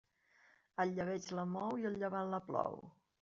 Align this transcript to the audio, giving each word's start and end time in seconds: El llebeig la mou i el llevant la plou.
El 0.83 0.93
llebeig 0.95 1.27
la 1.39 1.43
mou 1.57 1.77
i 1.83 1.85
el 1.91 1.99
llevant 2.05 2.33
la 2.33 2.41
plou. 2.49 2.81